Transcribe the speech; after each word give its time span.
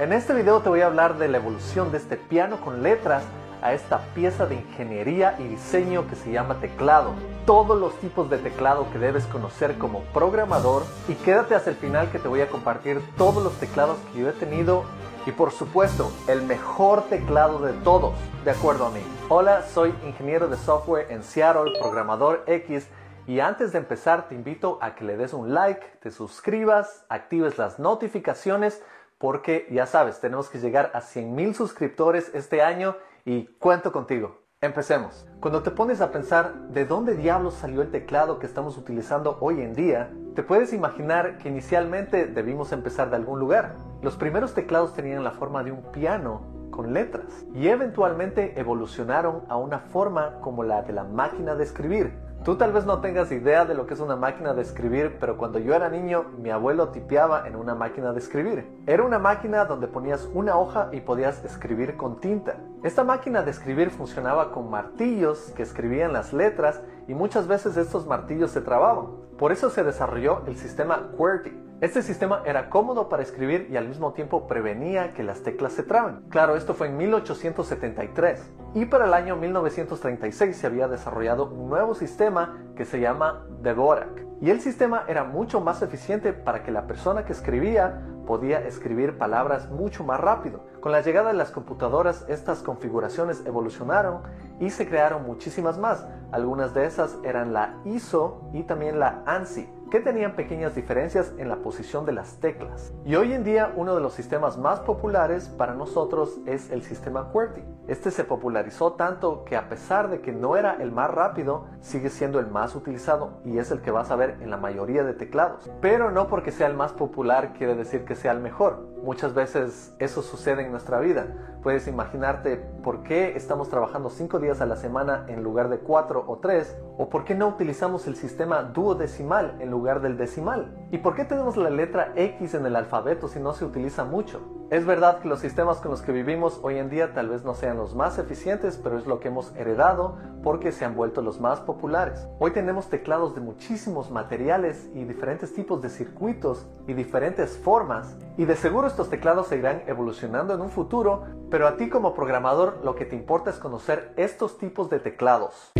En 0.00 0.14
este 0.14 0.32
video 0.32 0.62
te 0.62 0.70
voy 0.70 0.80
a 0.80 0.86
hablar 0.86 1.18
de 1.18 1.28
la 1.28 1.36
evolución 1.36 1.92
de 1.92 1.98
este 1.98 2.16
piano 2.16 2.58
con 2.62 2.82
letras 2.82 3.22
a 3.60 3.74
esta 3.74 3.98
pieza 4.14 4.46
de 4.46 4.54
ingeniería 4.54 5.36
y 5.38 5.42
diseño 5.42 6.08
que 6.08 6.16
se 6.16 6.32
llama 6.32 6.58
teclado. 6.58 7.12
Todos 7.44 7.78
los 7.78 7.94
tipos 8.00 8.30
de 8.30 8.38
teclado 8.38 8.90
que 8.92 8.98
debes 8.98 9.26
conocer 9.26 9.76
como 9.76 10.00
programador 10.14 10.84
y 11.06 11.12
quédate 11.16 11.54
hasta 11.54 11.68
el 11.68 11.76
final 11.76 12.10
que 12.10 12.18
te 12.18 12.28
voy 12.28 12.40
a 12.40 12.48
compartir 12.48 13.02
todos 13.18 13.44
los 13.44 13.52
teclados 13.60 13.98
que 14.10 14.20
yo 14.20 14.30
he 14.30 14.32
tenido 14.32 14.84
y 15.26 15.32
por 15.32 15.50
supuesto 15.50 16.10
el 16.28 16.44
mejor 16.44 17.02
teclado 17.10 17.58
de 17.58 17.74
todos, 17.84 18.14
de 18.42 18.52
acuerdo 18.52 18.86
a 18.86 18.90
mí. 18.92 19.02
Hola, 19.28 19.64
soy 19.64 19.94
ingeniero 20.06 20.48
de 20.48 20.56
software 20.56 21.08
en 21.10 21.22
Seattle, 21.22 21.72
programador 21.78 22.42
X 22.46 22.86
y 23.26 23.40
antes 23.40 23.72
de 23.72 23.78
empezar 23.78 24.28
te 24.28 24.34
invito 24.34 24.78
a 24.80 24.94
que 24.94 25.04
le 25.04 25.18
des 25.18 25.34
un 25.34 25.52
like, 25.52 25.86
te 26.00 26.10
suscribas, 26.10 27.04
actives 27.10 27.58
las 27.58 27.78
notificaciones 27.78 28.82
porque 29.20 29.66
ya 29.70 29.84
sabes, 29.84 30.18
tenemos 30.18 30.48
que 30.48 30.58
llegar 30.58 30.90
a 30.94 31.02
100 31.02 31.54
suscriptores 31.54 32.30
este 32.34 32.62
año 32.62 32.96
y 33.26 33.48
cuento 33.58 33.92
contigo. 33.92 34.38
Empecemos. 34.62 35.26
Cuando 35.40 35.62
te 35.62 35.70
pones 35.70 36.00
a 36.00 36.10
pensar 36.10 36.54
de 36.68 36.86
dónde 36.86 37.16
diablos 37.16 37.52
salió 37.52 37.82
el 37.82 37.90
teclado 37.90 38.38
que 38.38 38.46
estamos 38.46 38.78
utilizando 38.78 39.36
hoy 39.42 39.60
en 39.60 39.74
día, 39.74 40.10
te 40.34 40.42
puedes 40.42 40.72
imaginar 40.72 41.36
que 41.36 41.50
inicialmente 41.50 42.28
debimos 42.28 42.72
empezar 42.72 43.10
de 43.10 43.16
algún 43.16 43.38
lugar. 43.38 43.76
Los 44.00 44.16
primeros 44.16 44.54
teclados 44.54 44.94
tenían 44.94 45.22
la 45.22 45.32
forma 45.32 45.62
de 45.64 45.72
un 45.72 45.82
piano 45.92 46.40
con 46.70 46.94
letras 46.94 47.44
y 47.54 47.68
eventualmente 47.68 48.58
evolucionaron 48.58 49.42
a 49.50 49.56
una 49.56 49.80
forma 49.80 50.40
como 50.40 50.62
la 50.62 50.80
de 50.80 50.94
la 50.94 51.04
máquina 51.04 51.54
de 51.56 51.64
escribir, 51.64 52.18
Tú 52.44 52.56
tal 52.56 52.72
vez 52.72 52.86
no 52.86 53.02
tengas 53.02 53.30
idea 53.32 53.66
de 53.66 53.74
lo 53.74 53.86
que 53.86 53.92
es 53.92 54.00
una 54.00 54.16
máquina 54.16 54.54
de 54.54 54.62
escribir, 54.62 55.18
pero 55.20 55.36
cuando 55.36 55.58
yo 55.58 55.74
era 55.74 55.90
niño, 55.90 56.24
mi 56.38 56.48
abuelo 56.48 56.88
tipeaba 56.88 57.46
en 57.46 57.54
una 57.54 57.74
máquina 57.74 58.14
de 58.14 58.18
escribir. 58.18 58.66
Era 58.86 59.04
una 59.04 59.18
máquina 59.18 59.66
donde 59.66 59.88
ponías 59.88 60.26
una 60.32 60.56
hoja 60.56 60.88
y 60.90 61.02
podías 61.02 61.44
escribir 61.44 61.98
con 61.98 62.18
tinta. 62.18 62.56
Esta 62.82 63.04
máquina 63.04 63.42
de 63.42 63.50
escribir 63.50 63.90
funcionaba 63.90 64.52
con 64.52 64.70
martillos 64.70 65.52
que 65.54 65.62
escribían 65.62 66.14
las 66.14 66.32
letras 66.32 66.80
y 67.08 67.12
muchas 67.12 67.46
veces 67.46 67.76
estos 67.76 68.06
martillos 68.06 68.52
se 68.52 68.62
trababan. 68.62 69.08
Por 69.36 69.52
eso 69.52 69.68
se 69.68 69.84
desarrolló 69.84 70.40
el 70.46 70.56
sistema 70.56 71.10
QWERTY, 71.18 71.69
este 71.80 72.02
sistema 72.02 72.42
era 72.44 72.68
cómodo 72.68 73.08
para 73.08 73.22
escribir 73.22 73.68
y 73.70 73.78
al 73.78 73.88
mismo 73.88 74.12
tiempo 74.12 74.46
prevenía 74.46 75.14
que 75.14 75.22
las 75.22 75.42
teclas 75.42 75.72
se 75.72 75.82
traben. 75.82 76.20
Claro, 76.28 76.54
esto 76.54 76.74
fue 76.74 76.88
en 76.88 76.98
1873 76.98 78.52
y 78.74 78.84
para 78.84 79.06
el 79.06 79.14
año 79.14 79.36
1936 79.36 80.56
se 80.56 80.66
había 80.66 80.88
desarrollado 80.88 81.46
un 81.46 81.70
nuevo 81.70 81.94
sistema 81.94 82.58
que 82.76 82.84
se 82.84 83.00
llama 83.00 83.46
Dvorak. 83.62 84.26
Y 84.42 84.50
el 84.50 84.60
sistema 84.60 85.04
era 85.08 85.24
mucho 85.24 85.62
más 85.62 85.80
eficiente 85.80 86.34
para 86.34 86.62
que 86.62 86.70
la 86.70 86.86
persona 86.86 87.24
que 87.24 87.32
escribía 87.32 88.02
podía 88.26 88.60
escribir 88.60 89.16
palabras 89.16 89.70
mucho 89.70 90.04
más 90.04 90.20
rápido. 90.20 90.62
Con 90.80 90.92
la 90.92 91.00
llegada 91.00 91.28
de 91.28 91.38
las 91.38 91.50
computadoras, 91.50 92.26
estas 92.28 92.62
configuraciones 92.62 93.42
evolucionaron 93.46 94.20
y 94.60 94.68
se 94.68 94.86
crearon 94.86 95.24
muchísimas 95.24 95.78
más. 95.78 96.06
Algunas 96.30 96.74
de 96.74 96.84
esas 96.84 97.18
eran 97.24 97.54
la 97.54 97.80
ISO 97.86 98.50
y 98.52 98.64
también 98.64 99.00
la 99.00 99.22
ANSI 99.24 99.79
que 99.90 100.00
tenían 100.00 100.36
pequeñas 100.36 100.74
diferencias 100.74 101.32
en 101.38 101.48
la 101.48 101.56
posición 101.56 102.06
de 102.06 102.12
las 102.12 102.38
teclas. 102.38 102.92
Y 103.04 103.16
hoy 103.16 103.32
en 103.32 103.42
día 103.42 103.72
uno 103.76 103.94
de 103.94 104.00
los 104.00 104.14
sistemas 104.14 104.56
más 104.56 104.80
populares 104.80 105.48
para 105.48 105.74
nosotros 105.74 106.38
es 106.46 106.70
el 106.70 106.82
sistema 106.82 107.30
QWERTY. 107.32 107.62
Este 107.88 108.12
se 108.12 108.22
popularizó 108.22 108.92
tanto 108.92 109.44
que 109.44 109.56
a 109.56 109.68
pesar 109.68 110.08
de 110.08 110.20
que 110.20 110.32
no 110.32 110.56
era 110.56 110.76
el 110.76 110.92
más 110.92 111.10
rápido, 111.10 111.66
sigue 111.80 112.08
siendo 112.08 112.38
el 112.38 112.46
más 112.46 112.76
utilizado 112.76 113.40
y 113.44 113.58
es 113.58 113.72
el 113.72 113.80
que 113.80 113.90
vas 113.90 114.12
a 114.12 114.16
ver 114.16 114.36
en 114.40 114.50
la 114.50 114.56
mayoría 114.56 115.02
de 115.02 115.12
teclados. 115.12 115.68
Pero 115.80 116.12
no 116.12 116.28
porque 116.28 116.52
sea 116.52 116.68
el 116.68 116.74
más 116.74 116.92
popular 116.92 117.52
quiere 117.52 117.74
decir 117.74 118.04
que 118.04 118.14
sea 118.14 118.30
el 118.32 118.40
mejor. 118.40 118.88
Muchas 119.02 119.34
veces 119.34 119.94
eso 119.98 120.22
sucede 120.22 120.62
en 120.62 120.70
nuestra 120.70 121.00
vida. 121.00 121.58
Puedes 121.62 121.86
imaginarte 121.88 122.56
por 122.56 123.02
qué 123.02 123.36
estamos 123.36 123.68
trabajando 123.68 124.08
5 124.08 124.38
días 124.38 124.62
a 124.62 124.66
la 124.66 124.76
semana 124.76 125.26
en 125.28 125.42
lugar 125.42 125.68
de 125.68 125.78
4 125.78 126.24
o 126.26 126.38
3, 126.38 126.78
o 126.96 127.10
por 127.10 127.24
qué 127.24 127.34
no 127.34 127.48
utilizamos 127.48 128.06
el 128.06 128.16
sistema 128.16 128.62
duodecimal 128.62 129.56
en 129.60 129.70
lugar 129.70 130.00
del 130.00 130.16
decimal, 130.16 130.74
y 130.90 130.98
por 130.98 131.14
qué 131.14 131.26
tenemos 131.26 131.58
la 131.58 131.68
letra 131.68 132.12
X 132.16 132.54
en 132.54 132.64
el 132.64 132.76
alfabeto 132.76 133.28
si 133.28 133.40
no 133.40 133.52
se 133.52 133.66
utiliza 133.66 134.04
mucho. 134.04 134.59
Es 134.70 134.86
verdad 134.86 135.18
que 135.18 135.26
los 135.26 135.40
sistemas 135.40 135.78
con 135.78 135.90
los 135.90 136.00
que 136.00 136.12
vivimos 136.12 136.60
hoy 136.62 136.78
en 136.78 136.90
día 136.90 137.12
tal 137.12 137.28
vez 137.28 137.42
no 137.42 137.54
sean 137.54 137.76
los 137.76 137.96
más 137.96 138.20
eficientes, 138.20 138.78
pero 138.80 138.98
es 138.98 139.04
lo 139.04 139.18
que 139.18 139.26
hemos 139.26 139.52
heredado 139.56 140.16
porque 140.44 140.70
se 140.70 140.84
han 140.84 140.94
vuelto 140.94 141.22
los 141.22 141.40
más 141.40 141.58
populares. 141.58 142.28
Hoy 142.38 142.52
tenemos 142.52 142.88
teclados 142.88 143.34
de 143.34 143.40
muchísimos 143.40 144.12
materiales 144.12 144.88
y 144.94 145.02
diferentes 145.02 145.52
tipos 145.52 145.82
de 145.82 145.88
circuitos 145.88 146.68
y 146.86 146.92
diferentes 146.92 147.58
formas, 147.58 148.16
y 148.36 148.44
de 148.44 148.54
seguro 148.54 148.86
estos 148.86 149.10
teclados 149.10 149.48
seguirán 149.48 149.82
evolucionando 149.88 150.54
en 150.54 150.60
un 150.60 150.70
futuro, 150.70 151.24
pero 151.50 151.66
a 151.66 151.76
ti 151.76 151.88
como 151.88 152.14
programador 152.14 152.78
lo 152.84 152.94
que 152.94 153.06
te 153.06 153.16
importa 153.16 153.50
es 153.50 153.58
conocer 153.58 154.14
estos 154.16 154.56
tipos 154.56 154.88
de 154.88 155.00
teclados. 155.00 155.72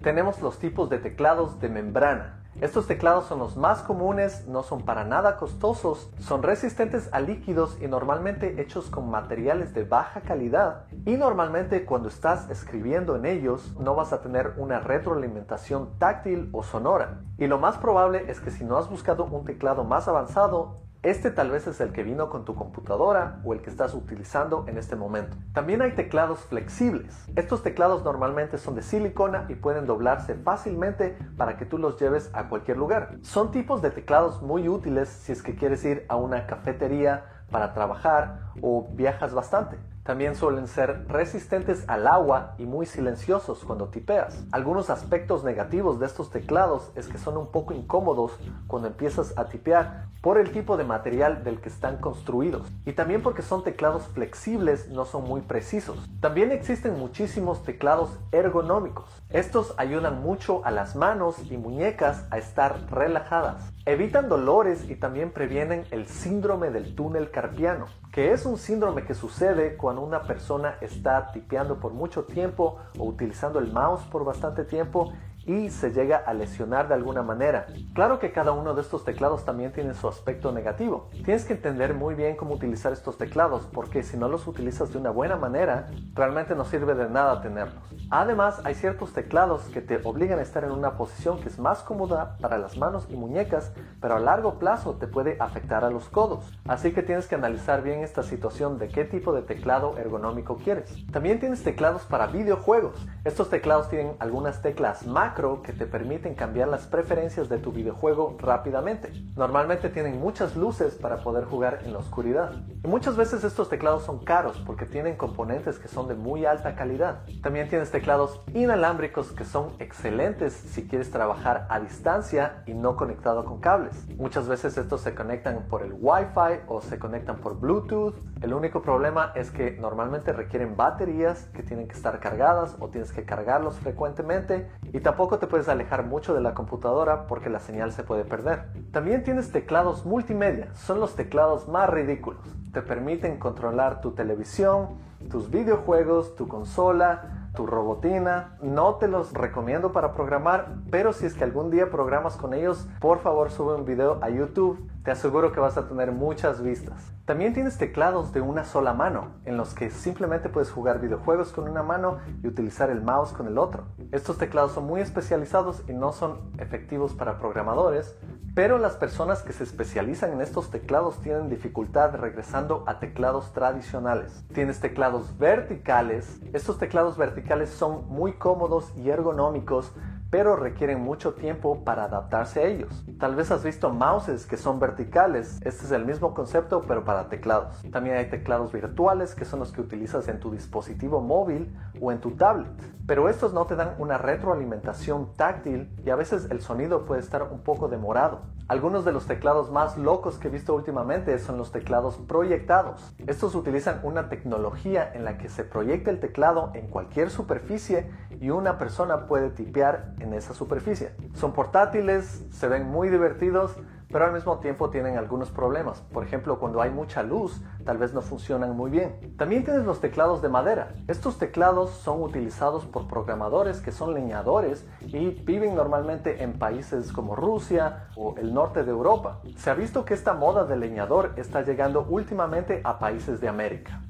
Tenemos 0.00 0.40
los 0.40 0.60
tipos 0.60 0.88
de 0.90 0.98
teclados 0.98 1.58
de 1.58 1.70
membrana. 1.70 2.45
Estos 2.62 2.86
teclados 2.86 3.26
son 3.26 3.38
los 3.38 3.58
más 3.58 3.82
comunes, 3.82 4.46
no 4.48 4.62
son 4.62 4.82
para 4.82 5.04
nada 5.04 5.36
costosos, 5.36 6.10
son 6.18 6.42
resistentes 6.42 7.10
a 7.12 7.20
líquidos 7.20 7.76
y 7.82 7.86
normalmente 7.86 8.62
hechos 8.62 8.88
con 8.88 9.10
materiales 9.10 9.74
de 9.74 9.84
baja 9.84 10.22
calidad. 10.22 10.84
Y 11.04 11.18
normalmente 11.18 11.84
cuando 11.84 12.08
estás 12.08 12.48
escribiendo 12.48 13.14
en 13.14 13.26
ellos 13.26 13.74
no 13.78 13.94
vas 13.94 14.14
a 14.14 14.22
tener 14.22 14.54
una 14.56 14.80
retroalimentación 14.80 15.98
táctil 15.98 16.48
o 16.52 16.62
sonora. 16.62 17.20
Y 17.36 17.46
lo 17.46 17.58
más 17.58 17.76
probable 17.76 18.24
es 18.30 18.40
que 18.40 18.50
si 18.50 18.64
no 18.64 18.78
has 18.78 18.88
buscado 18.88 19.24
un 19.24 19.44
teclado 19.44 19.84
más 19.84 20.08
avanzado, 20.08 20.85
este 21.06 21.30
tal 21.30 21.52
vez 21.52 21.68
es 21.68 21.80
el 21.80 21.92
que 21.92 22.02
vino 22.02 22.28
con 22.30 22.44
tu 22.44 22.56
computadora 22.56 23.40
o 23.44 23.52
el 23.52 23.62
que 23.62 23.70
estás 23.70 23.94
utilizando 23.94 24.64
en 24.66 24.76
este 24.76 24.96
momento. 24.96 25.36
También 25.52 25.80
hay 25.80 25.92
teclados 25.92 26.40
flexibles. 26.40 27.26
Estos 27.36 27.62
teclados 27.62 28.02
normalmente 28.02 28.58
son 28.58 28.74
de 28.74 28.82
silicona 28.82 29.46
y 29.48 29.54
pueden 29.54 29.86
doblarse 29.86 30.34
fácilmente 30.34 31.16
para 31.36 31.56
que 31.56 31.64
tú 31.64 31.78
los 31.78 31.96
lleves 32.00 32.28
a 32.32 32.48
cualquier 32.48 32.76
lugar. 32.76 33.18
Son 33.22 33.52
tipos 33.52 33.82
de 33.82 33.90
teclados 33.90 34.42
muy 34.42 34.68
útiles 34.68 35.08
si 35.08 35.30
es 35.30 35.42
que 35.42 35.54
quieres 35.54 35.84
ir 35.84 36.04
a 36.08 36.16
una 36.16 36.46
cafetería 36.46 37.26
para 37.52 37.72
trabajar 37.72 38.52
o 38.60 38.88
viajas 38.92 39.32
bastante. 39.32 39.78
También 40.06 40.36
suelen 40.36 40.68
ser 40.68 41.08
resistentes 41.08 41.84
al 41.88 42.06
agua 42.06 42.54
y 42.58 42.64
muy 42.64 42.86
silenciosos 42.86 43.64
cuando 43.64 43.88
tipeas. 43.88 44.44
Algunos 44.52 44.88
aspectos 44.88 45.42
negativos 45.42 45.98
de 45.98 46.06
estos 46.06 46.30
teclados 46.30 46.92
es 46.94 47.08
que 47.08 47.18
son 47.18 47.36
un 47.36 47.50
poco 47.50 47.74
incómodos 47.74 48.32
cuando 48.68 48.86
empiezas 48.86 49.36
a 49.36 49.46
tipear 49.46 50.06
por 50.20 50.38
el 50.38 50.52
tipo 50.52 50.76
de 50.76 50.84
material 50.84 51.42
del 51.42 51.60
que 51.60 51.68
están 51.68 51.96
construidos 51.96 52.68
y 52.84 52.92
también 52.92 53.22
porque 53.22 53.42
son 53.42 53.64
teclados 53.64 54.04
flexibles, 54.08 54.88
no 54.88 55.04
son 55.04 55.24
muy 55.24 55.40
precisos. 55.40 56.08
También 56.20 56.52
existen 56.52 56.98
muchísimos 56.98 57.64
teclados 57.64 58.10
ergonómicos. 58.30 59.10
Estos 59.30 59.74
ayudan 59.76 60.22
mucho 60.22 60.64
a 60.64 60.70
las 60.70 60.94
manos 60.94 61.36
y 61.50 61.56
muñecas 61.56 62.26
a 62.30 62.38
estar 62.38 62.90
relajadas. 62.90 63.72
Evitan 63.88 64.28
dolores 64.28 64.90
y 64.90 64.96
también 64.96 65.30
previenen 65.30 65.84
el 65.92 66.08
síndrome 66.08 66.72
del 66.72 66.96
túnel 66.96 67.30
carpiano, 67.30 67.86
que 68.10 68.32
es 68.32 68.44
un 68.44 68.58
síndrome 68.58 69.04
que 69.04 69.14
sucede 69.14 69.76
cuando 69.76 70.02
una 70.02 70.22
persona 70.22 70.76
está 70.80 71.30
tipeando 71.30 71.78
por 71.78 71.92
mucho 71.92 72.24
tiempo 72.24 72.80
o 72.98 73.04
utilizando 73.04 73.60
el 73.60 73.72
mouse 73.72 74.02
por 74.10 74.24
bastante 74.24 74.64
tiempo 74.64 75.12
y 75.46 75.70
se 75.70 75.92
llega 75.92 76.16
a 76.16 76.34
lesionar 76.34 76.88
de 76.88 76.94
alguna 76.94 77.22
manera. 77.22 77.66
Claro 77.94 78.18
que 78.18 78.32
cada 78.32 78.52
uno 78.52 78.74
de 78.74 78.82
estos 78.82 79.04
teclados 79.04 79.44
también 79.44 79.72
tiene 79.72 79.94
su 79.94 80.08
aspecto 80.08 80.52
negativo. 80.52 81.08
Tienes 81.24 81.44
que 81.44 81.54
entender 81.54 81.94
muy 81.94 82.14
bien 82.14 82.36
cómo 82.36 82.54
utilizar 82.54 82.92
estos 82.92 83.16
teclados 83.16 83.66
porque 83.72 84.02
si 84.02 84.16
no 84.16 84.28
los 84.28 84.46
utilizas 84.46 84.92
de 84.92 84.98
una 84.98 85.10
buena 85.10 85.36
manera, 85.36 85.88
realmente 86.14 86.54
no 86.54 86.64
sirve 86.64 86.94
de 86.94 87.08
nada 87.08 87.40
tenerlos. 87.40 87.82
Además, 88.10 88.60
hay 88.64 88.74
ciertos 88.74 89.12
teclados 89.12 89.62
que 89.72 89.80
te 89.80 90.00
obligan 90.04 90.38
a 90.38 90.42
estar 90.42 90.64
en 90.64 90.72
una 90.72 90.96
posición 90.96 91.40
que 91.40 91.48
es 91.48 91.58
más 91.58 91.82
cómoda 91.82 92.36
para 92.40 92.58
las 92.58 92.76
manos 92.76 93.06
y 93.08 93.16
muñecas, 93.16 93.72
pero 94.00 94.16
a 94.16 94.20
largo 94.20 94.58
plazo 94.58 94.94
te 94.94 95.06
puede 95.06 95.36
afectar 95.40 95.84
a 95.84 95.90
los 95.90 96.08
codos. 96.08 96.52
Así 96.66 96.92
que 96.92 97.02
tienes 97.02 97.26
que 97.26 97.34
analizar 97.34 97.82
bien 97.82 98.00
esta 98.00 98.22
situación 98.22 98.78
de 98.78 98.88
qué 98.88 99.04
tipo 99.04 99.32
de 99.32 99.42
teclado 99.42 99.96
ergonómico 99.98 100.56
quieres. 100.56 101.06
También 101.10 101.40
tienes 101.40 101.62
teclados 101.62 102.02
para 102.02 102.26
videojuegos. 102.26 103.06
Estos 103.24 103.50
teclados 103.50 103.88
tienen 103.88 104.16
algunas 104.18 104.62
teclas 104.62 105.06
Mac 105.06 105.35
que 105.36 105.74
te 105.74 105.84
permiten 105.84 106.34
cambiar 106.34 106.68
las 106.68 106.86
preferencias 106.86 107.50
de 107.50 107.58
tu 107.58 107.70
videojuego 107.70 108.38
rápidamente. 108.40 109.12
Normalmente 109.36 109.90
tienen 109.90 110.18
muchas 110.18 110.56
luces 110.56 110.94
para 110.94 111.18
poder 111.18 111.44
jugar 111.44 111.80
en 111.84 111.92
la 111.92 111.98
oscuridad. 111.98 112.52
Y 112.82 112.88
muchas 112.88 113.18
veces 113.18 113.44
estos 113.44 113.68
teclados 113.68 114.04
son 114.04 114.24
caros 114.24 114.62
porque 114.64 114.86
tienen 114.86 115.16
componentes 115.16 115.78
que 115.78 115.88
son 115.88 116.08
de 116.08 116.14
muy 116.14 116.46
alta 116.46 116.74
calidad. 116.74 117.20
También 117.42 117.68
tienes 117.68 117.90
teclados 117.90 118.40
inalámbricos 118.54 119.32
que 119.32 119.44
son 119.44 119.74
excelentes 119.78 120.54
si 120.54 120.88
quieres 120.88 121.10
trabajar 121.10 121.66
a 121.68 121.80
distancia 121.80 122.62
y 122.64 122.72
no 122.72 122.96
conectado 122.96 123.44
con 123.44 123.60
cables. 123.60 124.06
Muchas 124.16 124.48
veces 124.48 124.78
estos 124.78 125.02
se 125.02 125.14
conectan 125.14 125.66
por 125.68 125.82
el 125.82 125.92
Wi-Fi 126.00 126.62
o 126.66 126.80
se 126.80 126.98
conectan 126.98 127.36
por 127.36 127.60
Bluetooth. 127.60 128.14
El 128.40 128.54
único 128.54 128.80
problema 128.80 129.32
es 129.34 129.50
que 129.50 129.72
normalmente 129.72 130.32
requieren 130.32 130.78
baterías 130.78 131.50
que 131.52 131.62
tienen 131.62 131.88
que 131.88 131.94
estar 131.94 132.20
cargadas 132.20 132.74
o 132.80 132.88
tienes 132.88 133.12
que 133.12 133.26
cargarlos 133.26 133.78
frecuentemente 133.80 134.70
y 134.94 135.00
tampoco 135.00 135.25
tampoco 135.26 135.40
te 135.40 135.48
puedes 135.48 135.68
alejar 135.68 136.04
mucho 136.04 136.34
de 136.34 136.40
la 136.40 136.54
computadora 136.54 137.26
porque 137.26 137.50
la 137.50 137.58
señal 137.58 137.90
se 137.90 138.04
puede 138.04 138.24
perder. 138.24 138.66
También 138.92 139.24
tienes 139.24 139.50
teclados 139.50 140.06
multimedia, 140.06 140.72
son 140.76 141.00
los 141.00 141.16
teclados 141.16 141.66
más 141.66 141.90
ridículos. 141.90 142.46
Te 142.72 142.80
permiten 142.80 143.40
controlar 143.40 144.00
tu 144.00 144.12
televisión, 144.12 144.90
tus 145.28 145.50
videojuegos, 145.50 146.36
tu 146.36 146.46
consola, 146.46 147.45
tu 147.56 147.66
robotina. 147.66 148.56
No 148.62 148.94
te 148.94 149.08
los 149.08 149.32
recomiendo 149.32 149.90
para 149.90 150.12
programar, 150.12 150.76
pero 150.92 151.12
si 151.12 151.26
es 151.26 151.34
que 151.34 151.42
algún 151.42 151.72
día 151.72 151.90
programas 151.90 152.36
con 152.36 152.54
ellos, 152.54 152.86
por 153.00 153.18
favor 153.18 153.50
sube 153.50 153.74
un 153.74 153.84
video 153.84 154.20
a 154.22 154.30
YouTube. 154.30 154.88
Te 155.02 155.10
aseguro 155.10 155.50
que 155.50 155.58
vas 155.58 155.76
a 155.76 155.88
tener 155.88 156.12
muchas 156.12 156.62
vistas. 156.62 157.12
También 157.24 157.54
tienes 157.54 157.76
teclados 157.76 158.32
de 158.32 158.40
una 158.40 158.64
sola 158.64 158.92
mano, 158.92 159.32
en 159.44 159.56
los 159.56 159.74
que 159.74 159.90
simplemente 159.90 160.48
puedes 160.48 160.70
jugar 160.70 161.00
videojuegos 161.00 161.52
con 161.52 161.68
una 161.68 161.82
mano 161.82 162.18
y 162.44 162.46
utilizar 162.46 162.88
el 162.88 163.02
mouse 163.02 163.32
con 163.32 163.48
el 163.48 163.58
otro. 163.58 163.82
Estos 164.12 164.38
teclados 164.38 164.72
son 164.72 164.86
muy 164.86 165.00
especializados 165.00 165.82
y 165.88 165.92
no 165.92 166.12
son 166.12 166.52
efectivos 166.58 167.14
para 167.14 167.38
programadores, 167.38 168.16
pero 168.56 168.78
las 168.78 168.96
personas 168.96 169.42
que 169.42 169.52
se 169.52 169.64
especializan 169.64 170.32
en 170.32 170.40
estos 170.40 170.70
teclados 170.70 171.20
tienen 171.20 171.50
dificultad 171.50 172.14
regresando 172.14 172.84
a 172.86 172.98
teclados 173.00 173.52
tradicionales. 173.52 174.46
Tienes 174.54 174.80
teclados 174.80 175.36
verticales. 175.36 176.40
Estos 176.54 176.78
teclados 176.78 177.18
verticales 177.18 177.68
son 177.68 178.08
muy 178.08 178.32
cómodos 178.32 178.94
y 178.96 179.10
ergonómicos 179.10 179.92
pero 180.30 180.56
requieren 180.56 181.00
mucho 181.00 181.34
tiempo 181.34 181.84
para 181.84 182.04
adaptarse 182.04 182.60
a 182.60 182.66
ellos. 182.66 183.04
Tal 183.18 183.34
vez 183.34 183.50
has 183.50 183.62
visto 183.62 183.90
mouses 183.90 184.46
que 184.46 184.56
son 184.56 184.80
verticales, 184.80 185.60
este 185.62 185.84
es 185.84 185.92
el 185.92 186.04
mismo 186.04 186.34
concepto 186.34 186.82
pero 186.86 187.04
para 187.04 187.28
teclados. 187.28 187.82
También 187.92 188.16
hay 188.16 188.28
teclados 188.28 188.72
virtuales 188.72 189.34
que 189.34 189.44
son 189.44 189.60
los 189.60 189.72
que 189.72 189.80
utilizas 189.80 190.28
en 190.28 190.40
tu 190.40 190.50
dispositivo 190.50 191.20
móvil 191.20 191.74
o 192.00 192.10
en 192.10 192.20
tu 192.20 192.32
tablet, 192.32 192.68
pero 193.06 193.28
estos 193.28 193.52
no 193.52 193.66
te 193.66 193.76
dan 193.76 193.94
una 193.98 194.18
retroalimentación 194.18 195.34
táctil 195.34 195.88
y 196.04 196.10
a 196.10 196.16
veces 196.16 196.48
el 196.50 196.60
sonido 196.60 197.04
puede 197.04 197.20
estar 197.20 197.42
un 197.44 197.60
poco 197.60 197.88
demorado. 197.88 198.40
Algunos 198.68 199.04
de 199.04 199.12
los 199.12 199.26
teclados 199.26 199.70
más 199.70 199.96
locos 199.96 200.38
que 200.38 200.48
he 200.48 200.50
visto 200.50 200.74
últimamente 200.74 201.38
son 201.38 201.56
los 201.56 201.70
teclados 201.70 202.16
proyectados. 202.16 203.14
Estos 203.28 203.54
utilizan 203.54 204.00
una 204.02 204.28
tecnología 204.28 205.08
en 205.14 205.24
la 205.24 205.38
que 205.38 205.48
se 205.48 205.62
proyecta 205.62 206.10
el 206.10 206.18
teclado 206.18 206.72
en 206.74 206.88
cualquier 206.88 207.30
superficie 207.30 208.10
y 208.40 208.50
una 208.50 208.76
persona 208.76 209.26
puede 209.26 209.50
tipear 209.50 210.14
en 210.18 210.34
esa 210.34 210.52
superficie. 210.52 211.12
Son 211.34 211.52
portátiles, 211.52 212.44
se 212.50 212.66
ven 212.66 212.88
muy 212.88 213.08
divertidos, 213.08 213.76
pero 214.10 214.26
al 214.26 214.32
mismo 214.32 214.58
tiempo 214.58 214.90
tienen 214.90 215.16
algunos 215.16 215.50
problemas. 215.50 216.00
Por 216.12 216.24
ejemplo, 216.24 216.58
cuando 216.58 216.80
hay 216.80 216.90
mucha 216.90 217.22
luz, 217.22 217.62
tal 217.84 217.98
vez 217.98 218.14
no 218.14 218.22
funcionan 218.22 218.76
muy 218.76 218.90
bien. 218.90 219.34
También 219.36 219.64
tienes 219.64 219.84
los 219.84 220.00
teclados 220.00 220.42
de 220.42 220.48
madera. 220.48 220.94
Estos 221.08 221.38
teclados 221.38 221.90
son 221.90 222.22
utilizados 222.22 222.84
por 222.86 223.08
programadores 223.08 223.80
que 223.80 223.92
son 223.92 224.14
leñadores 224.14 224.86
y 225.00 225.30
viven 225.30 225.74
normalmente 225.74 226.42
en 226.42 226.58
países 226.58 227.12
como 227.12 227.36
Rusia 227.36 228.08
o 228.16 228.36
el 228.38 228.54
norte 228.54 228.84
de 228.84 228.90
Europa. 228.90 229.40
Se 229.56 229.70
ha 229.70 229.74
visto 229.74 230.04
que 230.04 230.14
esta 230.14 230.34
moda 230.34 230.64
de 230.64 230.76
leñador 230.76 231.32
está 231.36 231.62
llegando 231.62 232.06
últimamente 232.08 232.80
a 232.84 232.98
países 232.98 233.40
de 233.40 233.48
América. 233.48 234.00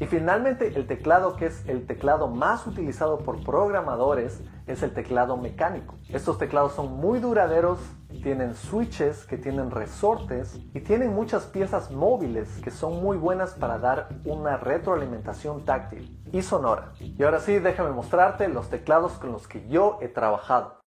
Y 0.00 0.06
finalmente 0.06 0.68
el 0.76 0.86
teclado 0.86 1.34
que 1.34 1.46
es 1.46 1.66
el 1.66 1.84
teclado 1.86 2.28
más 2.28 2.66
utilizado 2.66 3.18
por 3.18 3.42
programadores 3.42 4.40
es 4.68 4.82
el 4.84 4.92
teclado 4.92 5.36
mecánico. 5.36 5.96
Estos 6.08 6.38
teclados 6.38 6.74
son 6.74 6.98
muy 6.98 7.18
duraderos, 7.18 7.80
tienen 8.22 8.54
switches 8.54 9.24
que 9.24 9.36
tienen 9.36 9.72
resortes 9.72 10.54
y 10.72 10.80
tienen 10.80 11.12
muchas 11.14 11.46
piezas 11.46 11.90
móviles 11.90 12.48
que 12.62 12.70
son 12.70 13.02
muy 13.02 13.16
buenas 13.16 13.54
para 13.54 13.78
dar 13.78 14.08
una 14.24 14.56
retroalimentación 14.56 15.64
táctil 15.64 16.16
y 16.32 16.42
sonora. 16.42 16.92
Y 17.00 17.20
ahora 17.24 17.40
sí, 17.40 17.58
déjame 17.58 17.90
mostrarte 17.90 18.46
los 18.46 18.70
teclados 18.70 19.12
con 19.14 19.32
los 19.32 19.48
que 19.48 19.66
yo 19.68 19.98
he 20.00 20.08
trabajado. 20.08 20.78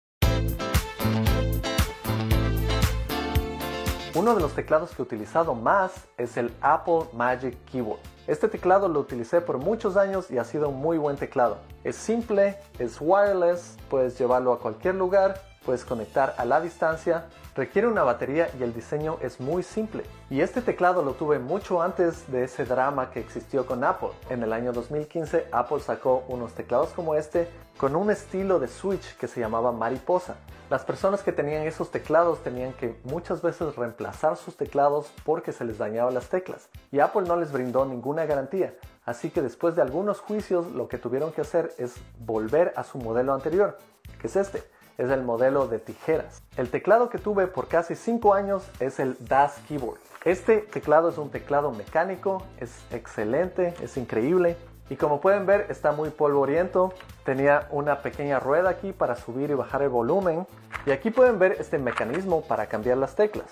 Uno 4.13 4.35
de 4.35 4.41
los 4.41 4.53
teclados 4.53 4.91
que 4.91 5.01
he 5.01 5.05
utilizado 5.05 5.53
más 5.53 6.07
es 6.17 6.37
el 6.37 6.53
Apple 6.61 7.05
Magic 7.13 7.57
Keyboard. 7.65 8.10
Este 8.27 8.47
teclado 8.47 8.87
lo 8.87 8.99
utilicé 8.99 9.41
por 9.41 9.57
muchos 9.57 9.97
años 9.97 10.29
y 10.29 10.37
ha 10.37 10.43
sido 10.43 10.69
un 10.69 10.75
muy 10.75 10.97
buen 10.97 11.17
teclado. 11.17 11.57
Es 11.83 11.95
simple, 11.95 12.57
es 12.77 12.97
wireless, 13.01 13.77
puedes 13.89 14.17
llevarlo 14.19 14.53
a 14.53 14.59
cualquier 14.59 14.95
lugar, 14.95 15.41
puedes 15.65 15.85
conectar 15.85 16.33
a 16.37 16.45
la 16.45 16.59
distancia, 16.59 17.25
requiere 17.55 17.87
una 17.87 18.03
batería 18.03 18.49
y 18.59 18.63
el 18.63 18.73
diseño 18.73 19.17
es 19.21 19.39
muy 19.39 19.63
simple. 19.63 20.03
Y 20.29 20.41
este 20.41 20.61
teclado 20.61 21.03
lo 21.03 21.13
tuve 21.13 21.39
mucho 21.39 21.81
antes 21.81 22.31
de 22.31 22.43
ese 22.43 22.65
drama 22.65 23.11
que 23.11 23.19
existió 23.19 23.65
con 23.65 23.83
Apple. 23.83 24.09
En 24.29 24.43
el 24.43 24.53
año 24.53 24.73
2015 24.73 25.47
Apple 25.51 25.79
sacó 25.79 26.23
unos 26.27 26.53
teclados 26.53 26.89
como 26.89 27.15
este 27.15 27.47
con 27.77 27.95
un 27.95 28.11
estilo 28.11 28.59
de 28.59 28.67
switch 28.67 29.15
que 29.17 29.27
se 29.27 29.39
llamaba 29.39 29.71
mariposa. 29.71 30.35
Las 30.69 30.85
personas 30.85 31.21
que 31.21 31.31
tenían 31.31 31.63
esos 31.63 31.91
teclados 31.91 32.41
tenían 32.43 32.73
que 32.73 32.99
muchas 33.03 33.41
veces 33.41 33.75
reemplazar 33.75 34.37
sus 34.37 34.55
teclados 34.55 35.11
porque 35.25 35.51
se 35.51 35.65
les 35.65 35.77
dañaban 35.77 36.13
las 36.13 36.29
teclas 36.29 36.69
y 36.91 36.99
Apple 36.99 37.23
no 37.27 37.35
les 37.35 37.51
brindó 37.51 37.85
ninguna 37.85 38.25
garantía. 38.25 38.73
Así 39.03 39.31
que 39.31 39.41
después 39.41 39.75
de 39.75 39.81
algunos 39.81 40.19
juicios 40.19 40.67
lo 40.67 40.87
que 40.87 40.97
tuvieron 40.97 41.31
que 41.31 41.41
hacer 41.41 41.73
es 41.77 41.95
volver 42.19 42.73
a 42.75 42.83
su 42.83 42.99
modelo 42.99 43.33
anterior, 43.33 43.77
que 44.19 44.27
es 44.27 44.35
este. 44.35 44.63
Es 44.97 45.09
el 45.09 45.23
modelo 45.23 45.67
de 45.67 45.79
tijeras. 45.79 46.41
El 46.57 46.69
teclado 46.69 47.09
que 47.09 47.17
tuve 47.17 47.47
por 47.47 47.67
casi 47.67 47.95
5 47.95 48.33
años 48.33 48.69
es 48.79 48.99
el 48.99 49.15
DAS 49.19 49.59
Keyboard. 49.67 49.99
Este 50.23 50.59
teclado 50.59 51.09
es 51.09 51.17
un 51.17 51.31
teclado 51.31 51.71
mecánico, 51.71 52.43
es 52.59 52.71
excelente, 52.91 53.73
es 53.81 53.97
increíble. 53.97 54.55
Y 54.89 54.97
como 54.97 55.21
pueden 55.21 55.45
ver 55.45 55.67
está 55.69 55.93
muy 55.93 56.09
polvoriento. 56.09 56.93
Tenía 57.23 57.67
una 57.71 58.01
pequeña 58.01 58.39
rueda 58.39 58.69
aquí 58.69 58.91
para 58.91 59.15
subir 59.15 59.49
y 59.49 59.53
bajar 59.53 59.81
el 59.81 59.89
volumen. 59.89 60.45
Y 60.85 60.91
aquí 60.91 61.11
pueden 61.11 61.39
ver 61.39 61.53
este 61.53 61.77
mecanismo 61.77 62.41
para 62.41 62.67
cambiar 62.67 62.97
las 62.97 63.15
teclas. 63.15 63.47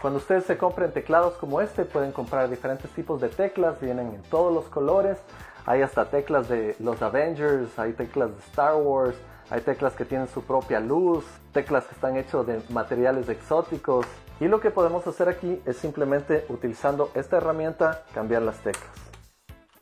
Cuando 0.00 0.18
ustedes 0.18 0.44
se 0.44 0.56
compren 0.56 0.92
teclados 0.92 1.34
como 1.34 1.60
este 1.60 1.84
pueden 1.84 2.12
comprar 2.12 2.48
diferentes 2.48 2.90
tipos 2.92 3.20
de 3.20 3.28
teclas. 3.28 3.80
Vienen 3.80 4.14
en 4.14 4.22
todos 4.22 4.54
los 4.54 4.66
colores. 4.66 5.18
Hay 5.66 5.82
hasta 5.82 6.06
teclas 6.06 6.48
de 6.48 6.74
los 6.78 7.02
Avengers, 7.02 7.78
hay 7.78 7.92
teclas 7.92 8.30
de 8.30 8.38
Star 8.38 8.76
Wars, 8.76 9.14
hay 9.50 9.62
teclas 9.62 9.94
que 9.94 10.04
tienen 10.04 10.28
su 10.28 10.42
propia 10.42 10.78
luz, 10.78 11.24
teclas 11.52 11.84
que 11.84 11.94
están 11.94 12.16
hechas 12.16 12.46
de 12.46 12.62
materiales 12.70 13.28
exóticos. 13.28 14.06
Y 14.38 14.46
lo 14.46 14.60
que 14.60 14.70
podemos 14.70 15.06
hacer 15.06 15.28
aquí 15.28 15.60
es 15.66 15.76
simplemente 15.76 16.46
utilizando 16.48 17.10
esta 17.14 17.38
herramienta 17.38 18.04
cambiar 18.14 18.42
las 18.42 18.58
teclas. 18.60 18.88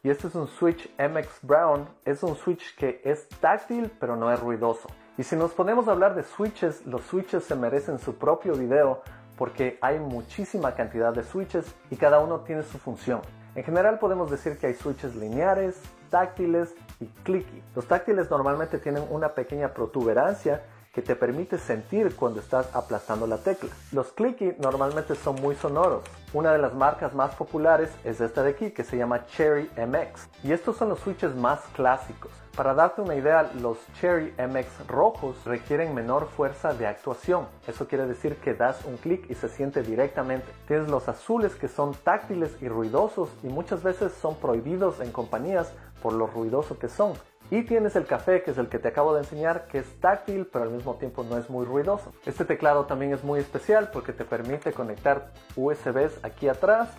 Y 0.02 0.10
este 0.10 0.28
es 0.28 0.34
un 0.34 0.46
Switch 0.46 0.90
MX 0.98 1.40
Brown. 1.42 1.86
Es 2.04 2.22
un 2.22 2.34
Switch 2.34 2.74
que 2.76 3.02
es 3.04 3.28
táctil 3.40 3.92
pero 4.00 4.16
no 4.16 4.32
es 4.32 4.40
ruidoso. 4.40 4.88
Y 5.18 5.24
si 5.24 5.36
nos 5.36 5.52
ponemos 5.52 5.86
a 5.86 5.92
hablar 5.92 6.14
de 6.14 6.22
switches, 6.22 6.86
los 6.86 7.02
switches 7.02 7.44
se 7.44 7.54
merecen 7.54 7.98
su 7.98 8.14
propio 8.14 8.54
video 8.54 9.02
porque 9.36 9.78
hay 9.82 9.98
muchísima 9.98 10.74
cantidad 10.74 11.12
de 11.12 11.24
switches 11.24 11.74
y 11.90 11.96
cada 11.96 12.20
uno 12.20 12.40
tiene 12.40 12.62
su 12.62 12.78
función. 12.78 13.20
En 13.54 13.64
general 13.64 13.98
podemos 13.98 14.30
decir 14.30 14.56
que 14.58 14.68
hay 14.68 14.74
switches 14.74 15.14
lineares, 15.14 15.80
táctiles 16.10 16.74
y 17.00 17.06
clicky. 17.24 17.62
Los 17.74 17.86
táctiles 17.86 18.30
normalmente 18.30 18.78
tienen 18.78 19.04
una 19.10 19.34
pequeña 19.34 19.72
protuberancia 19.74 20.62
que 20.92 21.02
te 21.02 21.14
permite 21.14 21.58
sentir 21.58 22.16
cuando 22.16 22.40
estás 22.40 22.74
aplastando 22.74 23.26
la 23.26 23.38
tecla. 23.38 23.70
Los 23.92 24.12
clicky 24.12 24.54
normalmente 24.58 25.14
son 25.14 25.36
muy 25.36 25.54
sonoros. 25.54 26.02
Una 26.32 26.52
de 26.52 26.58
las 26.58 26.74
marcas 26.74 27.14
más 27.14 27.34
populares 27.34 27.90
es 28.04 28.20
esta 28.20 28.42
de 28.42 28.50
aquí 28.50 28.70
que 28.70 28.84
se 28.84 28.96
llama 28.96 29.24
Cherry 29.26 29.70
MX. 29.76 30.28
Y 30.42 30.52
estos 30.52 30.76
son 30.76 30.88
los 30.88 30.98
switches 31.00 31.34
más 31.34 31.60
clásicos. 31.74 32.32
Para 32.56 32.74
darte 32.74 33.00
una 33.00 33.14
idea, 33.14 33.48
los 33.62 33.78
Cherry 34.00 34.34
MX 34.36 34.88
rojos 34.88 35.36
requieren 35.44 35.94
menor 35.94 36.26
fuerza 36.26 36.74
de 36.74 36.88
actuación. 36.88 37.46
Eso 37.68 37.86
quiere 37.86 38.04
decir 38.04 38.34
que 38.38 38.52
das 38.52 38.84
un 38.84 38.96
clic 38.96 39.30
y 39.30 39.36
se 39.36 39.48
siente 39.48 39.82
directamente. 39.82 40.48
Tienes 40.66 40.90
los 40.90 41.08
azules 41.08 41.54
que 41.54 41.68
son 41.68 41.94
táctiles 41.94 42.60
y 42.60 42.68
ruidosos 42.68 43.30
y 43.44 43.46
muchas 43.46 43.84
veces 43.84 44.12
son 44.12 44.34
prohibidos 44.34 44.98
en 44.98 45.12
compañías 45.12 45.72
por 46.02 46.12
lo 46.12 46.26
ruidoso 46.26 46.78
que 46.78 46.88
son. 46.88 47.12
Y 47.50 47.62
tienes 47.62 47.96
el 47.96 48.04
café, 48.04 48.42
que 48.42 48.50
es 48.50 48.58
el 48.58 48.68
que 48.68 48.78
te 48.78 48.88
acabo 48.88 49.14
de 49.14 49.20
enseñar, 49.20 49.68
que 49.68 49.78
es 49.78 50.00
táctil, 50.00 50.46
pero 50.52 50.64
al 50.64 50.70
mismo 50.70 50.96
tiempo 50.96 51.24
no 51.24 51.38
es 51.38 51.48
muy 51.48 51.64
ruidoso. 51.64 52.12
Este 52.26 52.44
teclado 52.44 52.84
también 52.84 53.12
es 53.14 53.24
muy 53.24 53.40
especial 53.40 53.90
porque 53.90 54.12
te 54.12 54.26
permite 54.26 54.72
conectar 54.72 55.32
USBs 55.56 56.22
aquí 56.22 56.48
atrás 56.48 56.90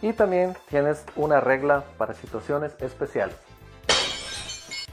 y 0.00 0.14
también 0.14 0.56
tienes 0.68 1.04
una 1.14 1.40
regla 1.40 1.84
para 1.98 2.14
situaciones 2.14 2.74
especiales. 2.80 3.36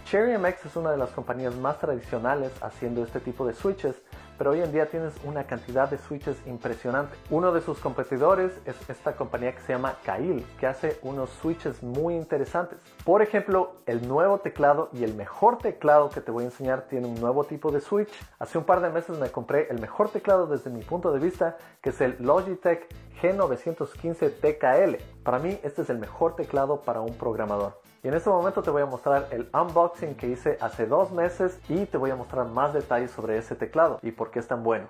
Cherry 0.06 0.38
MX 0.38 0.66
es 0.66 0.76
una 0.76 0.92
de 0.92 0.98
las 0.98 1.10
compañías 1.10 1.56
más 1.56 1.80
tradicionales 1.80 2.52
haciendo 2.62 3.04
este 3.04 3.20
tipo 3.20 3.48
de 3.48 3.54
switches 3.54 3.96
pero 4.38 4.52
hoy 4.52 4.62
en 4.62 4.72
día 4.72 4.88
tienes 4.88 5.14
una 5.24 5.46
cantidad 5.46 5.90
de 5.90 5.98
switches 5.98 6.38
impresionante. 6.46 7.16
Uno 7.30 7.52
de 7.52 7.62
sus 7.62 7.80
competidores 7.80 8.52
es 8.66 8.76
esta 8.90 9.16
compañía 9.16 9.54
que 9.54 9.62
se 9.62 9.74
llama 9.74 9.98
Kail, 10.04 10.46
que 10.60 10.68
hace 10.68 11.00
unos 11.02 11.30
switches 11.42 11.82
muy 11.84 12.16
interesantes. 12.16 12.80
Por 13.04 13.22
ejemplo, 13.22 13.74
el 13.86 14.08
nuevo 14.08 14.40
teclado 14.40 14.90
y 14.94 15.04
el 15.04 15.16
mejor 15.16 15.58
teclado 15.58 16.10
que 16.10 16.22
te 16.22 16.32
voy 16.32 16.44
a 16.44 16.48
enseñar 16.48 16.88
tiene 16.88 17.08
un 17.08 17.20
nuevo 17.20 17.44
tipo 17.44 17.72
de 17.72 17.82
switch. 17.82 18.12
Hace 18.40 18.58
un 18.58 18.64
par 18.64 18.82
de 18.82 18.90
meses 18.90 19.18
me 19.18 19.30
compré 19.30 19.68
el 19.70 19.80
mejor 19.80 20.10
teclado 20.10 20.48
desde 20.48 20.70
mi 20.70 20.82
punto 20.82 21.12
de 21.12 21.20
vista, 21.20 21.58
que 21.82 21.90
es 21.90 22.02
el 22.02 22.18
Logitech 22.20 22.88
G915 23.22 24.40
TKL. 24.40 25.24
Para 25.24 25.40
mí 25.40 25.60
este 25.64 25.82
es 25.82 25.90
el 25.90 25.98
mejor 25.98 26.36
teclado 26.36 26.82
para 26.82 27.02
un 27.02 27.14
programador. 27.16 27.80
Y 28.06 28.08
en 28.08 28.14
este 28.14 28.30
momento 28.30 28.62
te 28.62 28.70
voy 28.70 28.84
a 28.84 28.86
mostrar 28.86 29.30
el 29.32 29.50
unboxing 29.52 30.14
que 30.14 30.28
hice 30.28 30.60
hace 30.62 30.86
dos 30.86 31.12
meses 31.12 31.60
y 31.68 31.88
te 31.88 31.98
voy 31.98 32.12
a 32.12 32.16
mostrar 32.16 32.46
más 32.46 32.72
detalles 32.72 33.10
sobre 33.10 33.36
ese 33.40 33.56
teclado 33.56 33.98
y 34.04 34.12
por 34.12 34.25
qué 34.32 34.40
es 34.40 34.48
tan 34.48 34.64
bueno. 34.64 34.90